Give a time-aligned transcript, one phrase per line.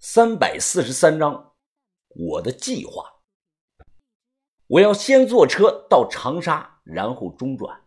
[0.00, 1.54] 三百四十三章，
[2.10, 3.04] 我的计划。
[4.68, 7.84] 我要先坐车到长沙，然后中转。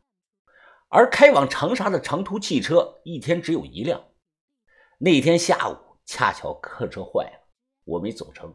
[0.90, 4.04] 而开往长沙的长途汽车一天只有一辆。
[4.98, 7.48] 那天下午恰巧客车坏了，
[7.86, 8.54] 我没走成，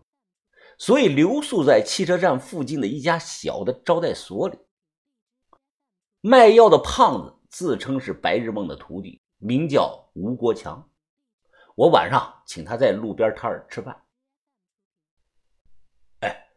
[0.77, 4.59] 所以留宿在汽车站附近的一家小的招待所里。
[6.21, 10.91] 卖药的胖子自称是白日梦的徒弟，名叫吴国强。
[11.77, 13.95] 我晚上请他在路边摊儿吃饭。
[16.21, 16.49] 哎，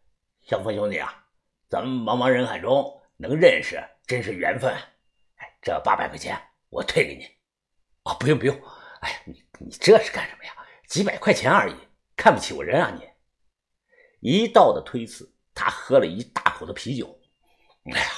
[0.44, 1.14] 相峰兄弟啊，
[1.68, 4.74] 咱们茫茫人海中能认识，真是缘分。
[5.36, 7.26] 哎，这八百块钱我退给你。
[8.04, 8.56] 哦，不用不用。
[9.02, 10.54] 哎，你你这是干什么呀？
[10.88, 11.76] 几百块钱而已，
[12.16, 13.06] 看不起我人啊你？
[14.22, 17.14] 一道的推辞，他喝了一大口的啤酒。
[17.92, 18.10] 哎呀，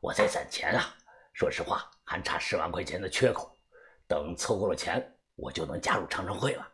[0.00, 0.94] 我在攒钱啊，
[1.32, 3.58] 说实话还差十万块钱的缺口，
[4.06, 5.16] 等凑够了钱。
[5.40, 6.72] 我就能加入长城会了，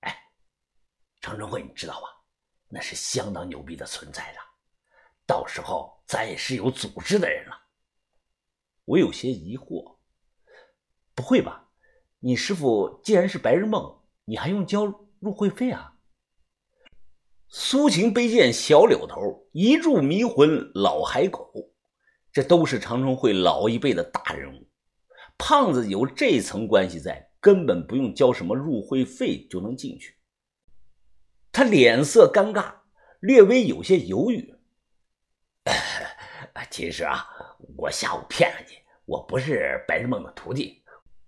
[0.00, 0.14] 哎，
[1.20, 2.08] 长城会你知道吧？
[2.68, 4.38] 那是相当牛逼的存在的，
[5.26, 7.56] 到时候咱也是有组织的人了。
[8.84, 9.96] 我有些疑惑，
[11.14, 11.70] 不会吧？
[12.18, 14.84] 你师傅既然是白日梦，你还用交
[15.20, 15.96] 入会费啊？
[17.48, 21.52] 苏秦背剑小柳头，一柱迷魂老海狗，
[22.32, 24.68] 这都是长城会老一辈的大人物，
[25.38, 27.30] 胖子有这层关系在。
[27.44, 30.16] 根本不用交什么入会费就能进去。
[31.52, 32.74] 他脸色尴尬，
[33.20, 34.58] 略微有些犹豫。
[36.70, 37.28] 其实啊，
[37.76, 40.82] 我下午骗了你，我不是白日梦的徒弟，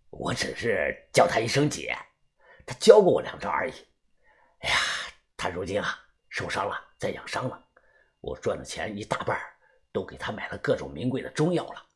[0.09, 1.95] 我只是叫他一声姐，
[2.65, 3.75] 他教过我两招而已。
[4.61, 4.77] 哎呀，
[5.37, 5.99] 他如今啊
[6.31, 7.63] 受伤了，在养伤了。
[8.21, 9.39] 我赚的钱一大半
[9.93, 11.87] 都给他买了各种名贵的中药了。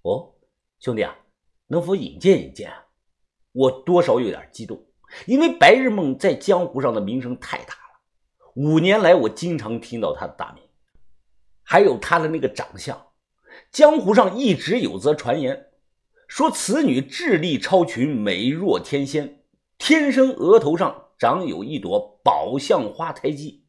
[0.00, 0.34] 哦，
[0.80, 1.14] 兄弟啊，
[1.66, 2.84] 能否引荐引荐啊？
[3.56, 4.86] 我多少有点激动，
[5.24, 7.80] 因为白日梦在江湖上的名声太大了。
[8.54, 10.62] 五年来，我经常听到他的大名，
[11.62, 13.06] 还有他的那个长相。
[13.72, 15.68] 江湖上一直有则传言，
[16.28, 19.42] 说此女智力超群，美若天仙，
[19.78, 23.64] 天生额头上长有一朵宝相花胎记。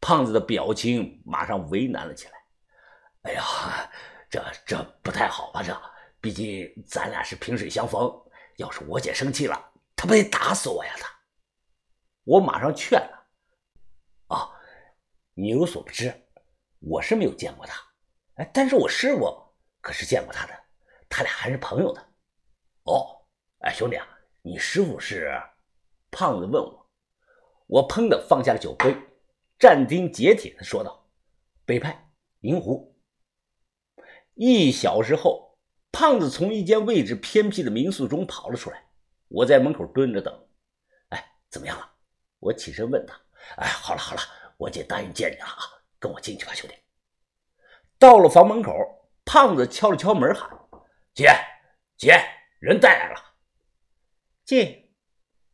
[0.00, 2.32] 胖子的表情马上为难了起来。
[3.22, 3.42] 哎呀，
[4.30, 5.60] 这这不太好吧？
[5.60, 5.76] 这
[6.20, 8.08] 毕竟咱俩是萍水相逢。
[8.56, 10.94] 要是我姐生气了，她不得打死我呀！
[10.98, 11.08] 她，
[12.24, 13.26] 我马上劝了。
[14.28, 14.50] 啊，
[15.34, 16.14] 你有所不知，
[16.78, 17.80] 我是没有见过她，
[18.34, 20.54] 哎，但是我师傅可是见过她的，
[21.08, 22.00] 他俩还是朋友的。
[22.84, 23.26] 哦，
[23.58, 24.06] 哎，兄弟啊，
[24.42, 25.30] 你师傅是？
[26.10, 26.90] 胖子问我，
[27.66, 28.96] 我砰的放下了酒杯，
[29.58, 31.08] 斩钉截铁的说道
[31.66, 32.08] ：“北派
[32.40, 32.96] 银湖。”
[34.34, 35.53] 一小时后。
[35.94, 38.82] 胖子从一间位置偏僻的民宿中跑了出来，
[39.28, 40.36] 我在门口蹲着等。
[41.10, 41.88] 哎，怎么样了？
[42.40, 43.14] 我起身问他。
[43.58, 44.20] 哎，好了好了，
[44.56, 45.62] 我姐答应见你了啊，
[46.00, 46.74] 跟我进去吧，兄弟。
[47.96, 48.72] 到了房门口，
[49.24, 50.50] 胖子敲了敲门，喊
[51.14, 51.30] ：“姐，
[51.96, 52.20] 姐，
[52.58, 53.20] 人带来了。”
[54.44, 54.90] 进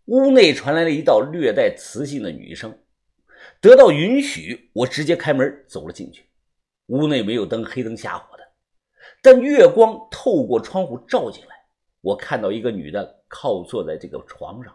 [0.06, 2.76] 屋内传来了一道略带磁性的女声。
[3.60, 6.30] 得到允许，我直接开门走了进去。
[6.86, 8.39] 屋内没有灯，黑灯瞎火的。
[9.22, 11.54] 但月光透过窗户照进来，
[12.00, 14.74] 我看到一个女的靠坐在这个床上。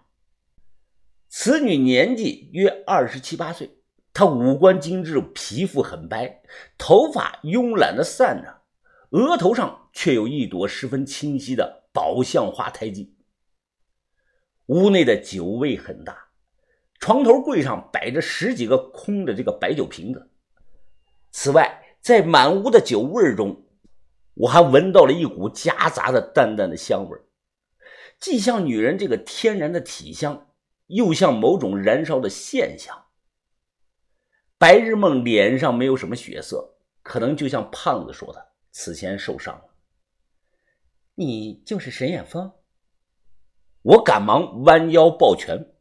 [1.28, 3.78] 此女年纪约二十七八岁，
[4.13, 6.41] 她五官精致，皮肤很白，
[6.78, 8.61] 头发慵懒的散着，
[9.09, 13.16] 额头上却有一朵十分清晰的宝相花胎记。
[14.67, 16.28] 屋内的酒味很大，
[17.00, 20.29] 床头柜上摆着十几个空的这个白酒瓶子。
[21.31, 23.64] 此外，在满屋的酒味中，
[24.35, 27.18] 我还闻到了一股夹杂的淡淡的香味
[28.19, 30.50] 既像女人这个天然的体香，
[30.88, 33.06] 又像某种燃烧的现象。
[34.57, 39.75] 白日梦脸上没有什么血色，可能就像胖子说的，此前受伤了。
[41.16, 42.53] 你就是沈远峰？
[43.81, 45.73] 我赶忙弯腰抱拳，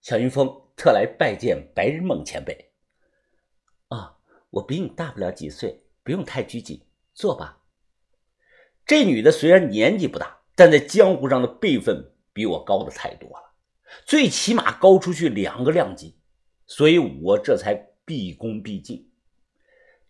[0.00, 2.72] 小云峰特来拜见白日梦前辈。
[3.88, 4.18] 啊，
[4.50, 7.61] 我比你大不了几岁，不用太拘谨，坐吧。
[8.86, 13.54] 这女的虽然年纪不大，但在江湖上的辈分比我高的太多了，
[14.04, 16.18] 最起码高出去两个量级，
[16.66, 17.74] 所以我这才
[18.04, 19.08] 毕恭毕敬。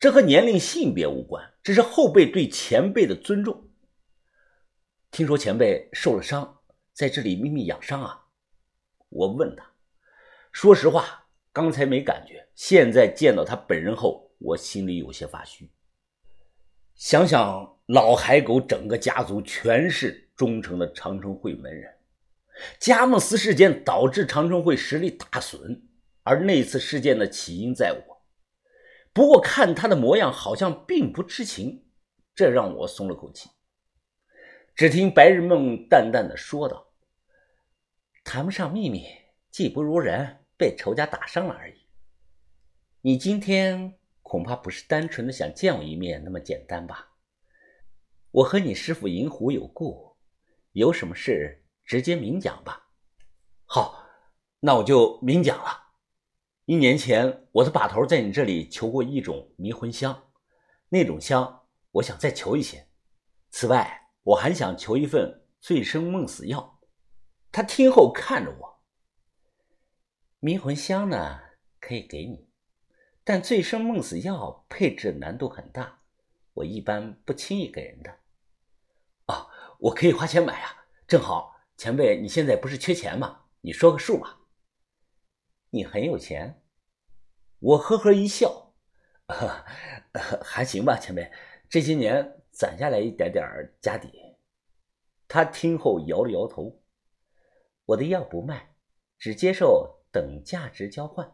[0.00, 3.68] 这和年龄、性别无关，这是后辈对前辈的尊重。
[5.10, 6.58] 听说前辈受了伤，
[6.92, 8.26] 在这里秘密养伤啊？
[9.10, 9.70] 我问他，
[10.50, 15.70] 说实话，刚才没感觉，现在见到他本人后，我心里有些发虚。
[16.94, 21.94] 想想老海狗整个家族全是忠诚的长城会门人，
[22.78, 25.82] 佳木斯事件导致长春会实力大损，
[26.22, 28.22] 而那次事件的起因在我。
[29.12, 31.84] 不过看他的模样，好像并不知情，
[32.34, 33.50] 这让我松了口气。
[34.74, 36.94] 只听白日梦淡淡的说道
[38.24, 39.06] ：“谈不上秘密，
[39.50, 41.74] 技不如人，被仇家打伤了而已。
[43.02, 47.10] 你今天恐怕不是单纯的想见我一面那么简单吧？
[48.32, 50.16] 我和你师傅银狐有故，
[50.72, 52.88] 有什么事直接明讲吧。
[53.66, 54.06] 好，
[54.60, 55.90] 那我就明讲了。
[56.64, 60.30] 一年前，我的把头在你这里求过一种迷魂香，
[60.88, 62.88] 那种香，我想再求一些。
[63.50, 66.80] 此外，我还想求一份醉生梦死药。
[67.50, 68.82] 他听后看着我，
[70.38, 71.38] 迷魂香呢
[71.78, 72.48] 可以给你，
[73.24, 76.00] 但醉生梦死药配置难度很大，
[76.54, 78.20] 我一般不轻易给人的。
[79.82, 80.86] 我可以花钱买啊！
[81.08, 83.46] 正好前辈你现在不是缺钱吗？
[83.62, 84.38] 你说个数吧。
[85.70, 86.62] 你很有钱，
[87.58, 88.74] 我呵呵一笑，
[90.44, 91.32] 还行吧，前辈，
[91.68, 92.38] 这些年。
[92.52, 93.42] 攒下来一点点
[93.80, 94.36] 家底，
[95.26, 96.82] 他听后摇了摇头。
[97.86, 98.74] 我的药不卖，
[99.18, 101.32] 只接受等价值交换。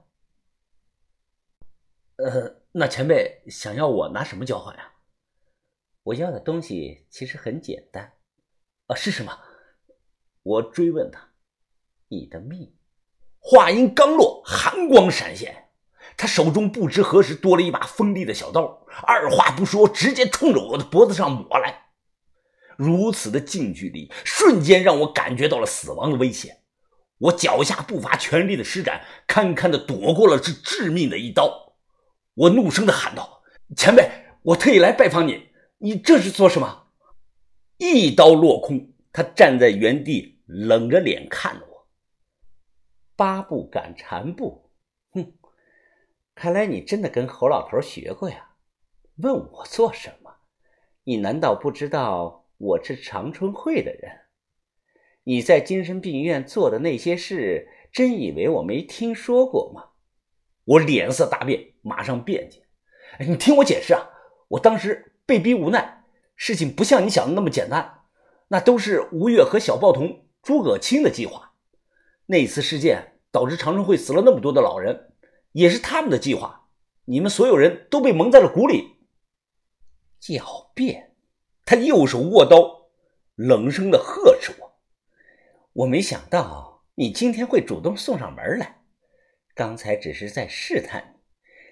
[2.19, 4.93] 呃，那前辈想要我拿什么交换呀？
[6.05, 8.18] 我要的东西其实很简单。
[8.89, 9.39] 啊，是什么？
[10.43, 11.29] 我追问他。
[12.09, 12.75] 你的命。
[13.39, 15.69] 话音刚落，寒光闪现。
[16.17, 21.91] 他手中不知何时多了一把锋利的小刀，二话不说，直接冲着我的脖子上抹来。
[22.79, 26.63] 如此的近距离，瞬间让我感觉到了死亡的危险。
[27.19, 31.77] 我脚下步伐全力的施展，堪堪的躲过了这致命的一刀。
[32.35, 33.43] 我怒声的喊道
[33.77, 34.11] ：“前辈，
[34.43, 35.49] 我特意来拜访你，
[35.79, 36.87] 你这是做什么？”
[37.79, 41.89] 一刀落空，他站在原地，冷着脸看着我。
[43.15, 44.71] 八步赶蝉步。
[45.13, 45.33] 哼
[46.35, 48.57] 看来你真的跟侯老头学过呀？
[49.19, 50.33] 问我做什么？
[51.05, 54.23] 你难道不知道我是长春会的人？
[55.23, 59.91] 你在精神病院做的那些事，真以为我没听说过吗？
[60.65, 62.63] 我脸色大变，马上辩解
[63.21, 64.11] ：“你听我解释啊！
[64.49, 65.98] 我当时被逼无奈，
[66.39, 68.05] 事情不像你想的那么简单，
[68.49, 71.53] 那都是吴越和小报童诸葛青的计划。
[72.25, 75.05] 那次事件导致长春会死了那么多的老人。”
[75.53, 76.69] 也是他们的计划，
[77.07, 78.99] 你们所有人都被蒙在了鼓里。
[80.21, 81.17] 狡辩！
[81.65, 82.91] 他右手握刀，
[83.35, 84.79] 冷声的呵斥我
[85.73, 88.83] ：“我没想到你今天会主动送上门来，
[89.55, 91.21] 刚才只是在试探你，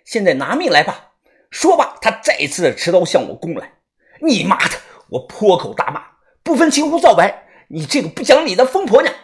[0.04, 1.12] 现在拿命来吧！”
[1.52, 3.75] 说罢，他再次的持刀向我攻来。
[4.20, 4.76] 你妈的！
[5.08, 6.02] 我破口大骂，
[6.42, 9.14] 不分青红皂白，你这个不讲理的疯婆娘！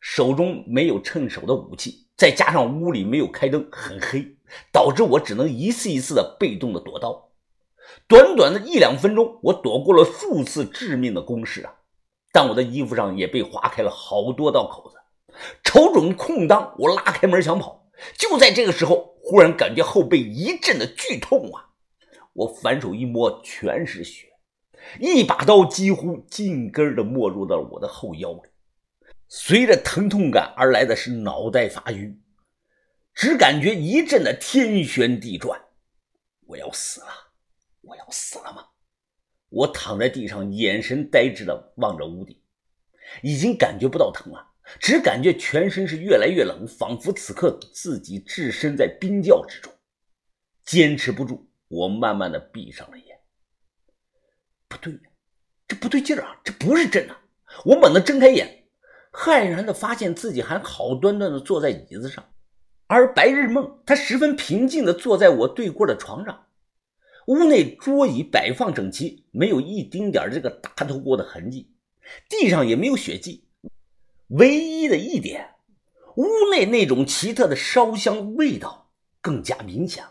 [0.00, 2.06] 手中没有趁手的武器。
[2.16, 4.36] 再加上屋里没有开灯，很黑，
[4.70, 7.30] 导致我只能一次一次的被动的躲刀。
[8.06, 11.72] 短短的一两分钟，我躲过了数次致命的攻势啊！
[12.30, 14.98] 但我的衣服上也被划开了好多道口子。
[15.64, 17.88] 瞅准空当，我拉开门想跑。
[18.18, 21.69] 就在这个时候，忽然感觉后背一阵的剧痛啊！
[22.40, 24.28] 我反手一摸，全是血，
[24.98, 28.48] 一把刀几乎尽根的没入到了我的后腰里。
[29.28, 32.18] 随着疼痛感而来的是脑袋发晕，
[33.12, 35.60] 只感觉一阵的天旋地转。
[36.46, 37.08] 我要死了！
[37.82, 38.68] 我要死了吗？
[39.50, 42.40] 我躺在地上，眼神呆滞的望着屋顶，
[43.22, 49.70] 已经感觉不到疼了，只感觉全身是越来越冷，仿佛此刻自己置身在冰窖之中。
[50.64, 53.20] 坚持不住，我慢慢的闭上了眼。
[54.66, 55.00] 不对呀，
[55.68, 56.40] 这不对劲啊！
[56.42, 57.16] 这不是真的！
[57.64, 58.64] 我猛地睁开眼。
[59.12, 62.24] 骇然的发现自己还好端端的坐在椅子上，
[62.86, 66.46] 而白日梦他十分平静的坐在我对过的床上。
[67.26, 71.72] 屋内桌椅摆放整齐，没有一丁点这个打斗过的痕迹，
[72.28, 73.48] 地上也没有血迹。
[74.28, 75.54] 唯一的一点，
[76.16, 80.04] 屋内那种奇特的烧香味道更加明显。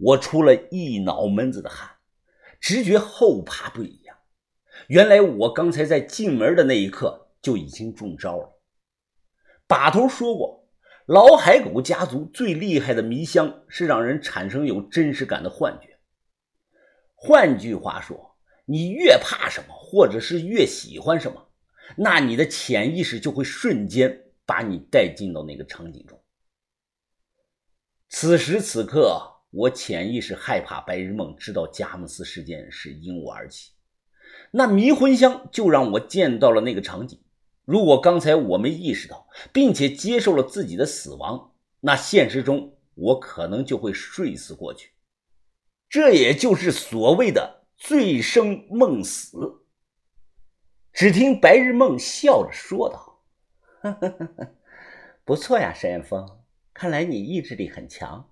[0.00, 1.90] 我出了一脑门子的汗，
[2.60, 4.18] 直觉后怕不已呀。
[4.88, 7.28] 原来我刚才在进门的那一刻。
[7.42, 8.60] 就已经中招了。
[9.66, 10.68] 把头说过，
[11.06, 15.98] 老海狗家族最厉害的迷香是让人产生有真实感的幻觉。
[17.14, 21.48] 换句话说，你越怕什么，或者是越喜欢什么，
[21.96, 26.22] 那你的潜意识就会瞬间把你带进到那个场景中。
[28.10, 33.72] 此时此刻，我潜意识害怕白日梦知道佳木斯事件是因我而起，
[34.52, 37.20] 那迷魂香就让我见到了那个场景。
[37.64, 44.92] 如果刚才我没意识到，并且接受了自己的死亡，那现实中我可能就会睡死过去。
[45.88, 49.64] 这也就是所谓的醉生梦死。
[50.92, 53.22] 只听白日梦笑着说道
[55.24, 56.40] ：“不错呀，沈岩峰，
[56.72, 58.29] 看来你意志力很强。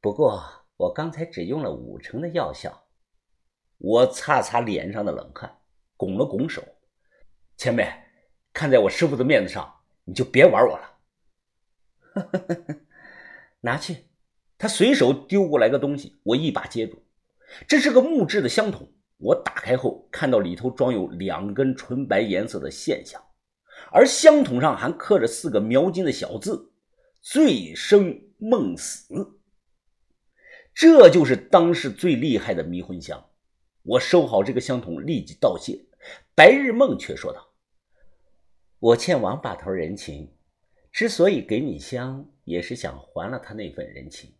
[0.00, 0.42] 不过
[0.76, 2.84] 我刚才只用了五成的药效。”
[3.78, 5.58] 我擦擦脸上的冷汗，
[5.98, 6.62] 拱了拱手
[7.58, 7.86] ：“前辈。”
[8.54, 10.96] 看在我师傅的面子上，你就别玩我了。
[13.60, 14.06] 拿去。
[14.56, 17.02] 他随手丢过来个东西，我一把接住。
[17.68, 18.90] 这是个木质的香筒。
[19.18, 23.22] 我打开后，看到里头装有两根纯白颜色的线香，
[23.92, 26.72] 而香筒上还刻着四个描金的小字
[27.20, 29.35] ：“醉生梦死。”
[30.76, 33.30] 这就是当时最厉害的迷魂香。
[33.82, 35.86] 我收好这个香筒，立即道谢。
[36.34, 37.54] 白日梦却说道。
[38.78, 40.30] 我欠王把头人情，
[40.92, 44.34] 之所以给你香，也是想还了他那份人情。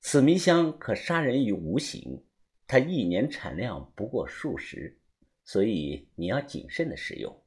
[0.00, 2.24] 此迷香可杀人于无形，
[2.66, 4.98] 它一年产量不过数十，
[5.44, 7.38] 所以你要谨慎的使用。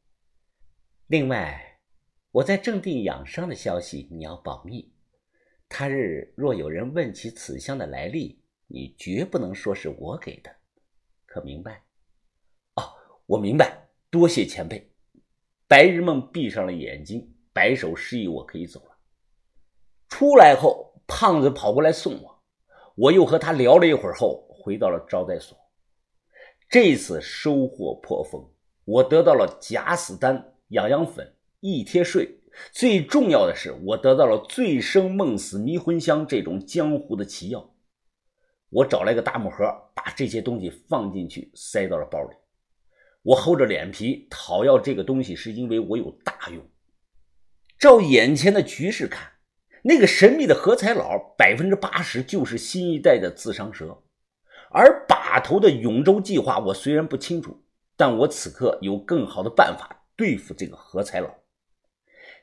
[1.08, 1.80] 另外，
[2.30, 4.94] 我在正定养伤的消息你要保密。
[5.74, 8.38] 他日若有人问起此香的来历，
[8.68, 10.54] 你绝不能说是我给的，
[11.26, 11.82] 可明白？
[12.76, 12.84] 哦，
[13.26, 14.92] 我明白，多谢前辈。
[15.70, 18.98] 白日梦闭上了眼睛，摆手示意我可以走了。
[20.10, 22.44] 出来后，胖子跑过来送我，
[22.96, 25.58] 我又和他聊了一会儿后，回到了招待所。
[26.70, 28.46] 这次收获颇丰，
[28.84, 32.41] 我得到了假死丹、痒痒粉、一贴睡，
[32.72, 37.74] 最重要的是，我得到了醉生梦死迷魂香这种江湖的奇药。
[38.70, 42.36] 我找来个大木盒，把这些东西放进去，塞到了包里。
[43.24, 46.66] 我厚着脸皮讨要这个东西，是因为我有大用。
[47.78, 49.34] 照眼前的局势看，
[49.84, 54.04] 那个神秘的何才老百分之八十就是新一代的自伤蛇，
[54.72, 57.64] 而把头的永州计划我虽然不清楚，
[57.98, 61.41] 但我此刻有更好的办法对付这个何才老。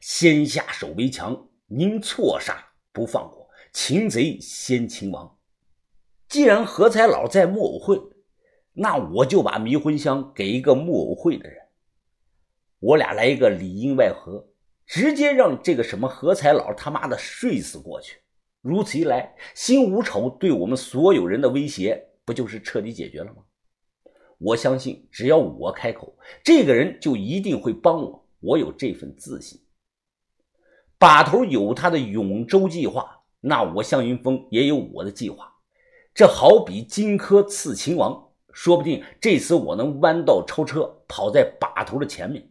[0.01, 5.39] 先下手为强，宁错杀不放过，擒贼先擒王。
[6.29, 8.01] 既然何才老在木偶会。
[8.81, 11.59] 那我就把迷魂香给一个木偶会的人，
[12.79, 14.47] 我俩来一个里应外合，
[14.87, 18.21] 直接让这个什么何才老他妈的睡死过去。
[18.61, 23.43] 如此一来，新五丑对我们所有人的威胁不就是彻底解决了吗？
[24.39, 28.25] 我相信，只要我开口，这个人就一定会帮我。
[28.39, 29.61] 我有这份自信。
[30.99, 35.53] 把头有他的永州计划，那我向云峰也有我的计划。
[36.13, 38.25] 这好比荆轲刺秦王。
[38.51, 42.51] 说不定这次我能弯道超车，跑在把头的前面。